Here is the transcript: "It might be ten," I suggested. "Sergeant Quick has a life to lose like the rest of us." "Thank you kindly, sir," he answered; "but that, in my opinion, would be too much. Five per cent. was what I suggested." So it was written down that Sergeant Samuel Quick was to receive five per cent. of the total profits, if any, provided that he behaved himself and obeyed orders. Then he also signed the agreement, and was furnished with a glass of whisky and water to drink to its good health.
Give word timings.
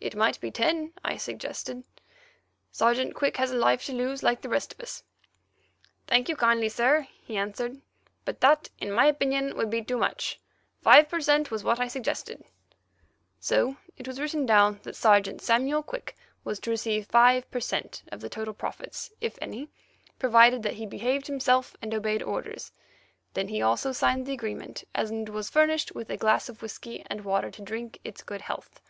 "It 0.00 0.14
might 0.14 0.40
be 0.40 0.52
ten," 0.52 0.92
I 1.04 1.16
suggested. 1.16 1.82
"Sergeant 2.70 3.16
Quick 3.16 3.36
has 3.38 3.50
a 3.50 3.56
life 3.56 3.84
to 3.86 3.92
lose 3.92 4.22
like 4.22 4.40
the 4.42 4.48
rest 4.48 4.72
of 4.72 4.78
us." 4.78 5.02
"Thank 6.06 6.28
you 6.28 6.36
kindly, 6.36 6.68
sir," 6.68 7.08
he 7.24 7.36
answered; 7.36 7.82
"but 8.24 8.40
that, 8.40 8.68
in 8.78 8.92
my 8.92 9.06
opinion, 9.06 9.56
would 9.56 9.70
be 9.70 9.82
too 9.82 9.96
much. 9.96 10.40
Five 10.80 11.08
per 11.08 11.20
cent. 11.20 11.50
was 11.50 11.64
what 11.64 11.80
I 11.80 11.88
suggested." 11.88 12.44
So 13.40 13.76
it 13.96 14.06
was 14.06 14.20
written 14.20 14.46
down 14.46 14.78
that 14.84 14.94
Sergeant 14.94 15.42
Samuel 15.42 15.82
Quick 15.82 16.14
was 16.44 16.60
to 16.60 16.70
receive 16.70 17.06
five 17.08 17.50
per 17.50 17.60
cent. 17.60 18.04
of 18.12 18.20
the 18.20 18.28
total 18.30 18.54
profits, 18.54 19.12
if 19.20 19.36
any, 19.42 19.68
provided 20.20 20.62
that 20.62 20.74
he 20.74 20.86
behaved 20.86 21.26
himself 21.26 21.76
and 21.82 21.92
obeyed 21.92 22.22
orders. 22.22 22.70
Then 23.34 23.48
he 23.48 23.60
also 23.60 23.90
signed 23.90 24.26
the 24.26 24.32
agreement, 24.32 24.84
and 24.94 25.28
was 25.28 25.50
furnished 25.50 25.92
with 25.96 26.08
a 26.08 26.16
glass 26.16 26.48
of 26.48 26.62
whisky 26.62 27.02
and 27.08 27.24
water 27.24 27.50
to 27.50 27.62
drink 27.62 27.94
to 27.94 28.00
its 28.04 28.22
good 28.22 28.42
health. 28.42 28.80